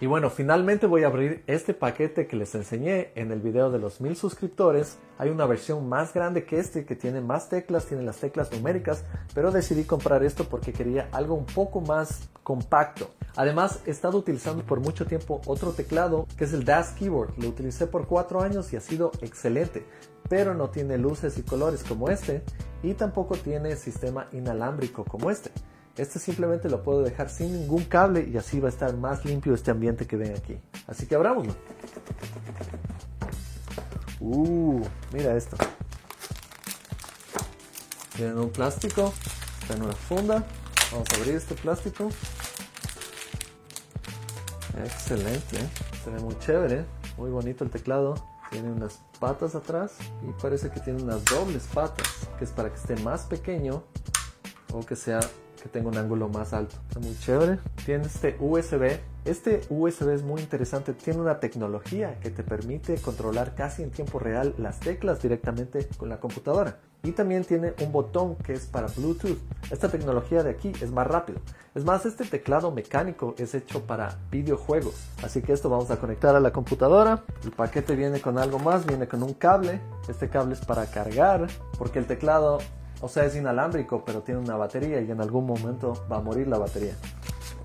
Y 0.00 0.06
bueno, 0.06 0.30
finalmente 0.30 0.86
voy 0.86 1.02
a 1.02 1.08
abrir 1.08 1.42
este 1.48 1.74
paquete 1.74 2.28
que 2.28 2.36
les 2.36 2.54
enseñé 2.54 3.10
en 3.16 3.32
el 3.32 3.40
video 3.40 3.72
de 3.72 3.80
los 3.80 4.00
mil 4.00 4.14
suscriptores. 4.14 4.96
Hay 5.18 5.28
una 5.30 5.44
versión 5.44 5.88
más 5.88 6.14
grande 6.14 6.44
que 6.44 6.60
este 6.60 6.84
que 6.84 6.94
tiene 6.94 7.20
más 7.20 7.48
teclas, 7.48 7.86
tiene 7.86 8.04
las 8.04 8.18
teclas 8.18 8.52
numéricas, 8.52 9.04
pero 9.34 9.50
decidí 9.50 9.82
comprar 9.82 10.22
esto 10.22 10.44
porque 10.44 10.72
quería 10.72 11.08
algo 11.10 11.34
un 11.34 11.46
poco 11.46 11.80
más 11.80 12.28
compacto. 12.44 13.10
Además, 13.34 13.80
he 13.86 13.90
estado 13.90 14.18
utilizando 14.18 14.62
por 14.62 14.78
mucho 14.78 15.04
tiempo 15.04 15.40
otro 15.46 15.72
teclado 15.72 16.28
que 16.36 16.44
es 16.44 16.52
el 16.52 16.64
Dash 16.64 16.94
Keyboard. 16.94 17.36
Lo 17.36 17.48
utilicé 17.48 17.88
por 17.88 18.06
cuatro 18.06 18.40
años 18.40 18.72
y 18.72 18.76
ha 18.76 18.80
sido 18.80 19.10
excelente, 19.20 19.84
pero 20.28 20.54
no 20.54 20.70
tiene 20.70 20.96
luces 20.96 21.38
y 21.38 21.42
colores 21.42 21.82
como 21.82 22.08
este 22.08 22.44
y 22.84 22.94
tampoco 22.94 23.34
tiene 23.34 23.74
sistema 23.74 24.28
inalámbrico 24.30 25.04
como 25.04 25.28
este. 25.28 25.50
Este 25.98 26.20
simplemente 26.20 26.68
lo 26.68 26.84
puedo 26.84 27.02
dejar 27.02 27.28
sin 27.28 27.52
ningún 27.52 27.84
cable 27.84 28.28
y 28.32 28.36
así 28.36 28.60
va 28.60 28.68
a 28.68 28.70
estar 28.70 28.96
más 28.96 29.24
limpio 29.24 29.52
este 29.52 29.72
ambiente 29.72 30.06
que 30.06 30.16
ven 30.16 30.36
aquí. 30.36 30.56
Así 30.86 31.06
que 31.06 31.16
abrámoslo. 31.16 31.54
Uh, 34.20 34.80
mira 35.12 35.36
esto. 35.36 35.56
Tiene 38.14 38.34
un 38.34 38.50
plástico, 38.50 39.12
está 39.60 39.74
una 39.82 39.92
funda. 39.92 40.46
Vamos 40.92 41.08
a 41.12 41.16
abrir 41.16 41.34
este 41.34 41.56
plástico. 41.56 42.10
Excelente, 44.84 45.56
¿eh? 45.56 45.68
se 46.04 46.10
ve 46.10 46.20
muy 46.20 46.38
chévere, 46.38 46.84
muy 47.16 47.30
bonito 47.30 47.64
el 47.64 47.70
teclado. 47.70 48.14
Tiene 48.52 48.70
unas 48.70 49.00
patas 49.18 49.56
atrás 49.56 49.96
y 50.22 50.40
parece 50.40 50.70
que 50.70 50.78
tiene 50.78 51.02
unas 51.02 51.24
dobles 51.24 51.64
patas, 51.74 52.06
que 52.38 52.44
es 52.44 52.50
para 52.52 52.70
que 52.70 52.76
esté 52.76 52.96
más 53.02 53.22
pequeño 53.24 53.82
o 54.72 54.86
que 54.86 54.94
sea 54.94 55.20
que 55.62 55.68
tenga 55.68 55.88
un 55.88 55.96
ángulo 55.96 56.28
más 56.28 56.52
alto. 56.52 56.76
Está 56.88 57.00
muy 57.00 57.16
chévere. 57.18 57.58
Tiene 57.84 58.04
este 58.04 58.36
USB. 58.40 58.98
Este 59.24 59.60
USB 59.68 60.10
es 60.10 60.22
muy 60.22 60.40
interesante. 60.40 60.92
Tiene 60.94 61.20
una 61.20 61.40
tecnología 61.40 62.18
que 62.20 62.30
te 62.30 62.42
permite 62.42 62.96
controlar 62.96 63.54
casi 63.54 63.82
en 63.82 63.90
tiempo 63.90 64.18
real 64.18 64.54
las 64.58 64.80
teclas 64.80 65.20
directamente 65.20 65.86
con 65.98 66.08
la 66.08 66.18
computadora. 66.20 66.78
Y 67.02 67.12
también 67.12 67.44
tiene 67.44 67.74
un 67.80 67.92
botón 67.92 68.36
que 68.36 68.54
es 68.54 68.66
para 68.66 68.88
Bluetooth. 68.88 69.38
Esta 69.70 69.88
tecnología 69.88 70.42
de 70.42 70.50
aquí 70.50 70.72
es 70.80 70.90
más 70.90 71.06
rápido. 71.06 71.40
Es 71.74 71.84
más, 71.84 72.06
este 72.06 72.24
teclado 72.24 72.72
mecánico 72.72 73.34
es 73.38 73.54
hecho 73.54 73.86
para 73.86 74.18
videojuegos. 74.30 74.94
Así 75.22 75.42
que 75.42 75.52
esto 75.52 75.68
vamos 75.68 75.90
a 75.90 75.98
conectar 75.98 76.34
a 76.34 76.40
la 76.40 76.52
computadora. 76.52 77.22
El 77.44 77.52
paquete 77.52 77.94
viene 77.94 78.20
con 78.20 78.38
algo 78.38 78.58
más, 78.58 78.84
viene 78.84 79.06
con 79.06 79.22
un 79.22 79.34
cable. 79.34 79.80
Este 80.08 80.28
cable 80.28 80.54
es 80.54 80.64
para 80.64 80.86
cargar, 80.86 81.46
porque 81.78 82.00
el 82.00 82.06
teclado 82.06 82.58
o 83.00 83.08
sea, 83.08 83.24
es 83.24 83.36
inalámbrico, 83.36 84.04
pero 84.04 84.22
tiene 84.22 84.40
una 84.40 84.56
batería 84.56 85.00
y 85.00 85.10
en 85.10 85.20
algún 85.20 85.46
momento 85.46 86.04
va 86.10 86.16
a 86.16 86.20
morir 86.20 86.48
la 86.48 86.58
batería. 86.58 86.94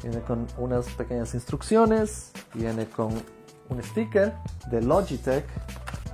Viene 0.02 0.22
con 0.22 0.46
unas 0.58 0.88
pequeñas 0.90 1.34
instrucciones, 1.34 2.32
viene 2.54 2.88
con 2.88 3.14
un 3.70 3.84
sticker 3.84 4.34
de 4.70 4.82
Logitech, 4.82 5.46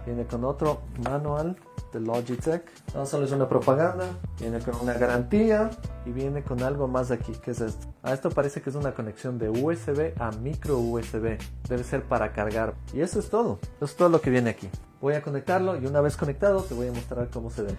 viene 0.05 0.25
con 0.25 0.45
otro 0.45 0.81
manual 1.03 1.57
de 1.91 1.99
Logitech. 1.99 2.63
No 2.93 3.05
solo 3.05 3.25
es 3.25 3.31
una 3.31 3.49
propaganda, 3.49 4.05
viene 4.39 4.59
con 4.59 4.75
una 4.81 4.93
garantía 4.93 5.69
y 6.05 6.11
viene 6.11 6.43
con 6.43 6.61
algo 6.63 6.88
más 6.88 7.11
aquí, 7.11 7.33
que 7.33 7.51
es 7.51 7.61
esto. 7.61 7.88
A 8.03 8.13
esto 8.13 8.29
parece 8.29 8.61
que 8.61 8.69
es 8.69 8.75
una 8.75 8.93
conexión 8.93 9.38
de 9.38 9.49
USB 9.49 10.13
a 10.21 10.31
micro 10.31 10.77
USB. 10.77 11.38
Debe 11.67 11.83
ser 11.83 12.03
para 12.03 12.31
cargar. 12.31 12.75
Y 12.93 13.01
eso 13.01 13.19
es 13.19 13.29
todo. 13.29 13.59
Eso 13.77 13.85
es 13.85 13.95
todo 13.95 14.09
lo 14.09 14.21
que 14.21 14.29
viene 14.29 14.51
aquí. 14.51 14.69
Voy 15.01 15.15
a 15.15 15.21
conectarlo 15.21 15.77
y 15.77 15.85
una 15.85 16.01
vez 16.01 16.15
conectado 16.15 16.61
te 16.61 16.73
voy 16.73 16.88
a 16.88 16.91
mostrar 16.91 17.29
cómo 17.29 17.49
se 17.49 17.63
ve. 17.63 17.75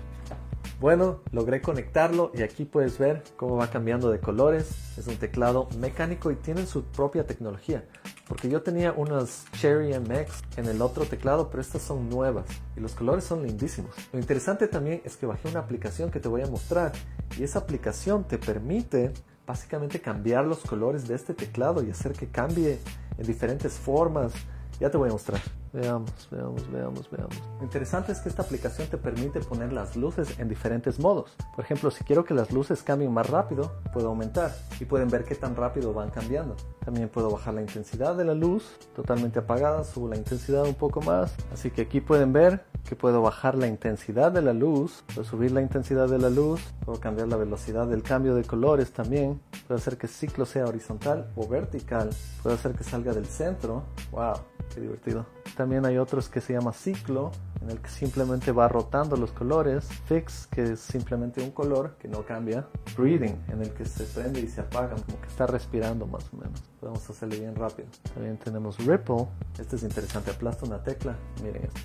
Bueno, 0.80 1.20
logré 1.30 1.60
conectarlo 1.60 2.32
y 2.34 2.40
aquí 2.40 2.64
puedes 2.64 2.96
ver 2.96 3.22
cómo 3.36 3.56
va 3.56 3.68
cambiando 3.68 4.10
de 4.10 4.18
colores. 4.18 4.96
Es 4.96 5.08
un 5.08 5.16
teclado 5.16 5.68
mecánico 5.78 6.30
y 6.30 6.36
tienen 6.36 6.66
su 6.66 6.84
propia 6.84 7.26
tecnología. 7.26 7.84
Porque 8.26 8.48
yo 8.48 8.62
tenía 8.62 8.92
unas 8.92 9.44
Cherry 9.52 9.92
MX 9.98 10.42
en 10.56 10.68
el 10.68 10.80
otro 10.80 11.04
teclado, 11.04 11.50
pero 11.50 11.60
estas 11.60 11.82
son 11.82 12.08
nuevas 12.08 12.46
y 12.78 12.80
los 12.80 12.94
colores 12.94 13.24
son 13.24 13.42
lindísimos. 13.42 13.94
Lo 14.10 14.18
interesante 14.18 14.68
también 14.68 15.02
es 15.04 15.18
que 15.18 15.26
bajé 15.26 15.48
una 15.48 15.60
aplicación 15.60 16.10
que 16.10 16.18
te 16.18 16.28
voy 16.28 16.40
a 16.40 16.46
mostrar 16.46 16.92
y 17.38 17.42
esa 17.42 17.58
aplicación 17.58 18.24
te 18.24 18.38
permite 18.38 19.12
básicamente 19.46 20.00
cambiar 20.00 20.46
los 20.46 20.60
colores 20.60 21.06
de 21.06 21.14
este 21.14 21.34
teclado 21.34 21.82
y 21.82 21.90
hacer 21.90 22.14
que 22.14 22.28
cambie 22.28 22.78
en 23.18 23.26
diferentes 23.26 23.74
formas. 23.74 24.32
Ya 24.80 24.90
te 24.90 24.96
voy 24.96 25.10
a 25.10 25.12
mostrar. 25.12 25.42
Veamos, 25.72 26.28
veamos, 26.30 26.70
veamos, 26.72 27.10
veamos. 27.10 27.42
Lo 27.58 27.64
interesante 27.64 28.10
es 28.10 28.18
que 28.18 28.28
esta 28.28 28.42
aplicación 28.42 28.88
te 28.88 28.96
permite 28.96 29.38
poner 29.40 29.72
las 29.72 29.94
luces 29.94 30.38
en 30.40 30.48
diferentes 30.48 30.98
modos. 30.98 31.36
Por 31.54 31.64
ejemplo, 31.64 31.92
si 31.92 32.02
quiero 32.02 32.24
que 32.24 32.34
las 32.34 32.50
luces 32.50 32.82
cambien 32.82 33.12
más 33.12 33.30
rápido, 33.30 33.72
puedo 33.92 34.08
aumentar 34.08 34.52
y 34.80 34.84
pueden 34.84 35.08
ver 35.08 35.24
qué 35.24 35.36
tan 35.36 35.54
rápido 35.54 35.94
van 35.94 36.10
cambiando. 36.10 36.56
También 36.84 37.08
puedo 37.08 37.30
bajar 37.30 37.54
la 37.54 37.60
intensidad 37.60 38.16
de 38.16 38.24
la 38.24 38.34
luz, 38.34 38.64
totalmente 38.96 39.38
apagada, 39.38 39.84
subo 39.84 40.08
la 40.08 40.16
intensidad 40.16 40.64
un 40.64 40.74
poco 40.74 41.02
más. 41.02 41.32
Así 41.52 41.70
que 41.70 41.82
aquí 41.82 42.00
pueden 42.00 42.32
ver 42.32 42.64
que 42.88 42.96
puedo 42.96 43.22
bajar 43.22 43.54
la 43.54 43.68
intensidad 43.68 44.32
de 44.32 44.42
la 44.42 44.52
luz, 44.52 45.04
puedo 45.14 45.24
subir 45.24 45.52
la 45.52 45.62
intensidad 45.62 46.08
de 46.08 46.18
la 46.18 46.30
luz, 46.30 46.60
puedo 46.84 46.98
cambiar 46.98 47.28
la 47.28 47.36
velocidad 47.36 47.86
del 47.86 48.02
cambio 48.02 48.34
de 48.34 48.42
colores 48.42 48.92
también, 48.92 49.40
puedo 49.68 49.78
hacer 49.78 49.96
que 49.96 50.06
el 50.06 50.12
ciclo 50.12 50.46
sea 50.46 50.64
horizontal 50.64 51.30
o 51.36 51.46
vertical, 51.46 52.10
puedo 52.42 52.56
hacer 52.56 52.72
que 52.72 52.82
salga 52.82 53.12
del 53.12 53.26
centro. 53.26 53.84
¡Wow! 54.10 54.34
¡Qué 54.74 54.80
divertido! 54.80 55.39
También 55.56 55.84
hay 55.84 55.98
otros 55.98 56.28
que 56.28 56.40
se 56.40 56.52
llama 56.52 56.72
ciclo, 56.72 57.32
en 57.60 57.70
el 57.70 57.78
que 57.78 57.88
simplemente 57.90 58.52
va 58.52 58.68
rotando 58.68 59.16
los 59.16 59.32
colores. 59.32 59.88
Fix, 60.06 60.46
que 60.46 60.72
es 60.72 60.80
simplemente 60.80 61.42
un 61.42 61.50
color 61.50 61.96
que 61.98 62.08
no 62.08 62.24
cambia. 62.24 62.66
Breathing, 62.96 63.38
en 63.48 63.62
el 63.62 63.72
que 63.72 63.84
se 63.84 64.04
prende 64.04 64.40
y 64.40 64.48
se 64.48 64.62
apaga, 64.62 64.94
como 64.94 65.20
que 65.20 65.28
está 65.28 65.46
respirando 65.46 66.06
más 66.06 66.24
o 66.32 66.36
menos. 66.36 66.60
Podemos 66.80 67.08
hacerle 67.08 67.40
bien 67.40 67.54
rápido. 67.54 67.88
También 68.14 68.38
tenemos 68.38 68.78
Ripple. 68.78 69.26
Este 69.58 69.76
es 69.76 69.82
interesante. 69.82 70.30
Aplasta 70.30 70.66
una 70.66 70.82
tecla. 70.82 71.16
Miren 71.42 71.64
esto. 71.64 71.80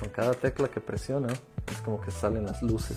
Con 0.00 0.08
cada 0.10 0.32
tecla 0.32 0.68
que 0.68 0.80
presiona, 0.80 1.28
es 1.28 1.80
como 1.84 2.00
que 2.00 2.10
salen 2.10 2.46
las 2.46 2.62
luces. 2.62 2.96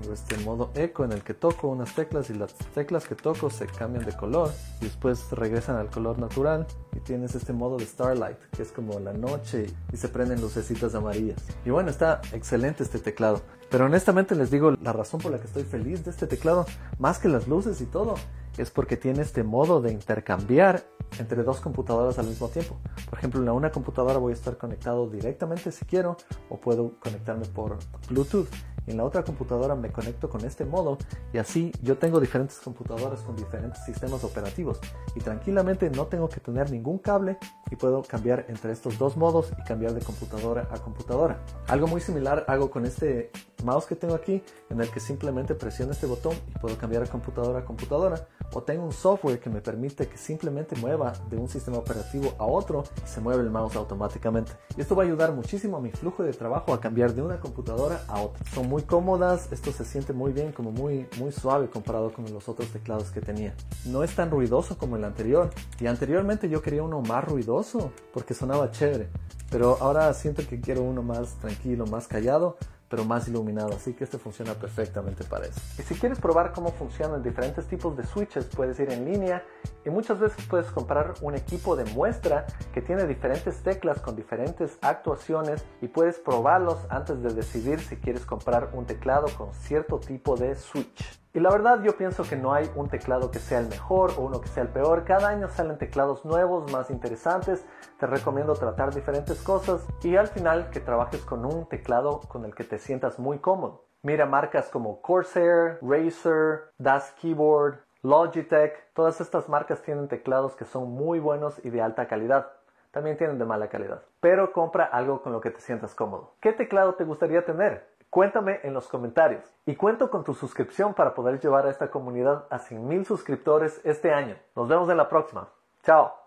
Tengo 0.00 0.14
este 0.14 0.38
modo 0.38 0.70
eco 0.74 1.04
en 1.04 1.12
el 1.12 1.22
que 1.22 1.34
toco 1.34 1.68
unas 1.68 1.94
teclas 1.94 2.30
y 2.30 2.34
las 2.34 2.54
teclas 2.54 3.06
que 3.06 3.14
toco 3.14 3.50
se 3.50 3.66
cambian 3.66 4.04
de 4.04 4.16
color 4.16 4.50
y 4.80 4.84
después 4.84 5.30
regresan 5.32 5.76
al 5.76 5.90
color 5.90 6.18
natural. 6.18 6.66
Y 6.96 7.00
tienes 7.00 7.34
este 7.34 7.52
modo 7.52 7.76
de 7.76 7.84
Starlight, 7.84 8.38
que 8.56 8.62
es 8.62 8.72
como 8.72 8.98
la 8.98 9.12
noche 9.12 9.66
y 9.92 9.96
se 9.96 10.08
prenden 10.08 10.40
lucecitas 10.40 10.94
amarillas. 10.94 11.42
Y 11.66 11.70
bueno, 11.70 11.90
está 11.90 12.22
excelente 12.32 12.82
este 12.82 12.98
teclado. 12.98 13.42
Pero 13.68 13.84
honestamente 13.84 14.34
les 14.34 14.50
digo, 14.50 14.70
la 14.70 14.92
razón 14.92 15.20
por 15.20 15.32
la 15.32 15.38
que 15.38 15.46
estoy 15.46 15.64
feliz 15.64 16.04
de 16.04 16.10
este 16.10 16.26
teclado, 16.26 16.64
más 16.98 17.18
que 17.18 17.28
las 17.28 17.46
luces 17.46 17.80
y 17.82 17.86
todo, 17.86 18.14
es 18.56 18.70
porque 18.70 18.96
tiene 18.96 19.22
este 19.22 19.42
modo 19.42 19.80
de 19.80 19.92
intercambiar 19.92 20.84
entre 21.18 21.42
dos 21.42 21.60
computadoras 21.60 22.18
al 22.18 22.26
mismo 22.26 22.48
tiempo. 22.48 22.78
Por 23.08 23.18
ejemplo, 23.18 23.40
en 23.40 23.48
una 23.50 23.70
computadora 23.70 24.18
voy 24.18 24.32
a 24.32 24.34
estar 24.34 24.56
conectado 24.56 25.08
directamente 25.08 25.72
si 25.72 25.84
quiero 25.84 26.16
o 26.48 26.58
puedo 26.58 26.98
conectarme 27.00 27.46
por 27.46 27.78
Bluetooth 28.08 28.48
en 28.90 28.96
la 28.96 29.04
otra 29.04 29.22
computadora 29.22 29.74
me 29.74 29.90
conecto 29.90 30.28
con 30.28 30.44
este 30.44 30.64
modo 30.64 30.98
y 31.32 31.38
así 31.38 31.72
yo 31.82 31.98
tengo 31.98 32.20
diferentes 32.20 32.58
computadoras 32.58 33.20
con 33.20 33.36
diferentes 33.36 33.84
sistemas 33.84 34.24
operativos 34.24 34.80
y 35.14 35.20
tranquilamente 35.20 35.90
no 35.90 36.06
tengo 36.06 36.28
que 36.28 36.40
tener 36.40 36.70
ningún 36.70 36.98
cable 36.98 37.38
y 37.70 37.76
puedo 37.76 38.02
cambiar 38.02 38.46
entre 38.48 38.72
estos 38.72 38.98
dos 38.98 39.16
modos 39.16 39.52
y 39.58 39.64
cambiar 39.64 39.94
de 39.94 40.00
computadora 40.00 40.68
a 40.70 40.78
computadora. 40.78 41.40
Algo 41.68 41.86
muy 41.86 42.00
similar 42.00 42.44
hago 42.48 42.70
con 42.70 42.84
este 42.84 43.30
mouse 43.64 43.86
que 43.86 43.96
tengo 43.96 44.14
aquí 44.14 44.42
en 44.70 44.80
el 44.80 44.90
que 44.90 45.00
simplemente 45.00 45.54
presiono 45.54 45.92
este 45.92 46.06
botón 46.06 46.34
y 46.48 46.58
puedo 46.58 46.76
cambiar 46.76 47.02
de 47.04 47.08
computadora 47.08 47.60
a 47.60 47.64
computadora 47.64 48.26
o 48.52 48.62
tengo 48.62 48.84
un 48.84 48.92
software 48.92 49.38
que 49.38 49.50
me 49.50 49.60
permite 49.60 50.08
que 50.08 50.16
simplemente 50.16 50.76
mueva 50.76 51.12
de 51.28 51.36
un 51.36 51.48
sistema 51.48 51.78
operativo 51.78 52.34
a 52.38 52.46
otro 52.46 52.84
y 53.04 53.08
se 53.08 53.20
mueve 53.20 53.42
el 53.42 53.50
mouse 53.50 53.76
automáticamente. 53.76 54.52
Y 54.76 54.80
esto 54.80 54.96
va 54.96 55.04
a 55.04 55.06
ayudar 55.06 55.32
muchísimo 55.32 55.76
a 55.76 55.80
mi 55.80 55.90
flujo 55.90 56.22
de 56.22 56.32
trabajo 56.32 56.72
a 56.72 56.80
cambiar 56.80 57.14
de 57.14 57.22
una 57.22 57.38
computadora 57.38 58.02
a 58.08 58.20
otra. 58.20 58.44
Son 58.52 58.68
muy 58.80 58.86
cómodas, 58.86 59.52
esto 59.52 59.72
se 59.72 59.84
siente 59.84 60.14
muy 60.14 60.32
bien, 60.32 60.52
como 60.52 60.72
muy, 60.72 61.06
muy 61.18 61.32
suave 61.32 61.68
comparado 61.68 62.12
con 62.12 62.32
los 62.32 62.48
otros 62.48 62.68
teclados 62.68 63.10
que 63.10 63.20
tenía. 63.20 63.54
No 63.84 64.02
es 64.02 64.14
tan 64.14 64.30
ruidoso 64.30 64.78
como 64.78 64.96
el 64.96 65.04
anterior 65.04 65.50
y 65.78 65.86
anteriormente 65.86 66.48
yo 66.48 66.62
quería 66.62 66.82
uno 66.82 67.02
más 67.02 67.22
ruidoso 67.24 67.92
porque 68.14 68.32
sonaba 68.32 68.70
chévere, 68.70 69.08
pero 69.50 69.76
ahora 69.80 70.14
siento 70.14 70.46
que 70.48 70.60
quiero 70.60 70.82
uno 70.82 71.02
más 71.02 71.34
tranquilo, 71.34 71.86
más 71.86 72.06
callado 72.06 72.56
pero 72.88 73.04
más 73.04 73.28
iluminado, 73.28 73.72
así 73.72 73.92
que 73.92 74.02
este 74.02 74.18
funciona 74.18 74.54
perfectamente 74.54 75.22
para 75.22 75.46
eso. 75.46 75.60
Y 75.78 75.82
si 75.82 75.94
quieres 75.94 76.18
probar 76.18 76.52
cómo 76.52 76.72
funcionan 76.72 77.22
diferentes 77.22 77.66
tipos 77.68 77.96
de 77.96 78.04
switches, 78.04 78.46
puedes 78.46 78.80
ir 78.80 78.90
en 78.90 79.04
línea 79.04 79.44
Y 79.84 79.90
muchas 79.90 80.18
veces 80.18 80.44
puedes 80.46 80.70
comprar 80.70 81.14
un 81.22 81.34
equipo 81.34 81.74
de 81.74 81.84
muestra 81.92 82.46
que 82.74 82.82
tiene 82.82 83.06
diferentes 83.06 83.62
teclas 83.62 84.00
con 84.00 84.14
diferentes 84.14 84.78
actuaciones 84.82 85.64
y 85.80 85.88
puedes 85.88 86.18
probarlos 86.18 86.78
antes 86.90 87.22
de 87.22 87.32
decidir 87.32 87.80
si 87.80 87.96
quieres 87.96 88.26
comprar 88.26 88.70
un 88.74 88.84
teclado 88.84 89.28
con 89.38 89.54
cierto 89.54 89.98
tipo 89.98 90.36
de 90.36 90.54
switch. 90.54 91.20
Y 91.32 91.38
la 91.38 91.50
verdad 91.50 91.82
yo 91.82 91.96
pienso 91.96 92.24
que 92.24 92.36
no 92.36 92.52
hay 92.52 92.68
un 92.74 92.88
teclado 92.88 93.30
que 93.30 93.38
sea 93.38 93.60
el 93.60 93.68
mejor 93.68 94.12
o 94.18 94.22
uno 94.22 94.40
que 94.40 94.48
sea 94.48 94.64
el 94.64 94.68
peor. 94.68 95.04
Cada 95.04 95.28
año 95.28 95.48
salen 95.48 95.78
teclados 95.78 96.24
nuevos, 96.24 96.70
más 96.72 96.90
interesantes. 96.90 97.64
Te 97.98 98.06
recomiendo 98.06 98.54
tratar 98.54 98.92
diferentes 98.92 99.40
cosas 99.40 99.86
y 100.02 100.16
al 100.16 100.26
final 100.26 100.70
que 100.70 100.80
trabajes 100.80 101.22
con 101.22 101.44
un 101.44 101.68
teclado 101.68 102.20
con 102.20 102.44
el 102.44 102.54
que 102.54 102.64
te 102.64 102.78
sientas 102.78 103.18
muy 103.20 103.38
cómodo. 103.38 103.84
Mira 104.02 104.26
marcas 104.26 104.68
como 104.70 105.00
Corsair, 105.02 105.78
Razer, 105.82 106.72
Das 106.78 107.12
Keyboard, 107.20 107.78
Logitech. 108.02 108.92
Todas 108.94 109.20
estas 109.20 109.48
marcas 109.48 109.82
tienen 109.82 110.08
teclados 110.08 110.56
que 110.56 110.64
son 110.64 110.90
muy 110.90 111.18
buenos 111.18 111.64
y 111.64 111.70
de 111.70 111.82
alta 111.82 112.06
calidad. 112.06 112.52
También 112.90 113.16
tienen 113.16 113.38
de 113.38 113.44
mala 113.44 113.68
calidad. 113.68 114.02
Pero 114.20 114.52
compra 114.52 114.84
algo 114.84 115.22
con 115.22 115.32
lo 115.32 115.40
que 115.40 115.50
te 115.50 115.60
sientas 115.60 115.94
cómodo. 115.94 116.34
¿Qué 116.40 116.52
teclado 116.52 116.94
te 116.94 117.04
gustaría 117.04 117.44
tener? 117.44 117.88
Cuéntame 118.10 118.58
en 118.64 118.74
los 118.74 118.88
comentarios. 118.88 119.44
Y 119.66 119.76
cuento 119.76 120.10
con 120.10 120.24
tu 120.24 120.34
suscripción 120.34 120.94
para 120.94 121.14
poder 121.14 121.38
llevar 121.38 121.66
a 121.66 121.70
esta 121.70 121.90
comunidad 121.90 122.46
a 122.50 122.58
100.000 122.58 123.04
suscriptores 123.04 123.80
este 123.84 124.12
año. 124.12 124.36
Nos 124.56 124.68
vemos 124.68 124.90
en 124.90 124.96
la 124.96 125.08
próxima. 125.08 125.48
Chao. 125.84 126.19